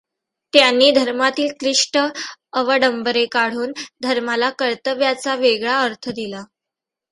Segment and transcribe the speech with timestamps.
[0.53, 1.97] त्यांनी धर्मातील क्लिष्ट
[2.53, 3.71] अवडंबरे काढून
[4.01, 6.43] धर्माला कर्तव्याचा वेगळा अर्थ दिला.